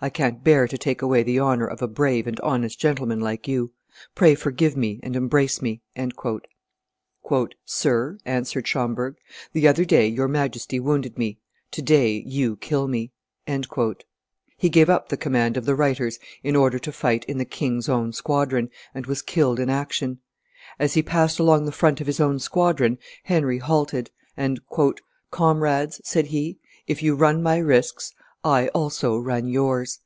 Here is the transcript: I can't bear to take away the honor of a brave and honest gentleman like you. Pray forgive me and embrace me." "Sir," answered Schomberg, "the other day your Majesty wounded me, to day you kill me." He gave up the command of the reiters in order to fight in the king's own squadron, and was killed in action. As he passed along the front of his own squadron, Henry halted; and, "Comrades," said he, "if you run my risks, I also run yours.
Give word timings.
I 0.00 0.10
can't 0.10 0.42
bear 0.44 0.66
to 0.68 0.76
take 0.76 1.00
away 1.02 1.22
the 1.22 1.38
honor 1.38 1.66
of 1.66 1.80
a 1.80 1.86
brave 1.88 2.26
and 2.26 2.38
honest 2.40 2.78
gentleman 2.80 3.20
like 3.20 3.46
you. 3.48 3.70
Pray 4.14 4.34
forgive 4.34 4.76
me 4.76 4.98
and 5.02 5.14
embrace 5.16 5.62
me." 5.62 5.80
"Sir," 7.64 8.18
answered 8.26 8.66
Schomberg, 8.66 9.16
"the 9.54 9.66
other 9.68 9.84
day 9.86 10.06
your 10.08 10.26
Majesty 10.28 10.78
wounded 10.80 11.16
me, 11.16 11.38
to 11.70 11.80
day 11.80 12.22
you 12.26 12.56
kill 12.56 12.86
me." 12.88 13.12
He 14.58 14.68
gave 14.68 14.90
up 14.90 15.08
the 15.08 15.16
command 15.16 15.56
of 15.56 15.64
the 15.64 15.76
reiters 15.76 16.18
in 16.42 16.54
order 16.56 16.78
to 16.80 16.92
fight 16.92 17.24
in 17.26 17.38
the 17.38 17.44
king's 17.46 17.88
own 17.88 18.12
squadron, 18.12 18.68
and 18.94 19.06
was 19.06 19.22
killed 19.22 19.58
in 19.60 19.70
action. 19.70 20.18
As 20.78 20.92
he 20.94 21.02
passed 21.02 21.38
along 21.38 21.64
the 21.66 21.72
front 21.72 22.00
of 22.02 22.06
his 22.08 22.20
own 22.20 22.38
squadron, 22.40 22.98
Henry 23.22 23.56
halted; 23.58 24.10
and, 24.36 24.60
"Comrades," 25.30 26.00
said 26.04 26.26
he, 26.26 26.58
"if 26.88 27.02
you 27.02 27.14
run 27.14 27.42
my 27.42 27.56
risks, 27.58 28.12
I 28.46 28.68
also 28.74 29.16
run 29.16 29.48
yours. 29.48 30.00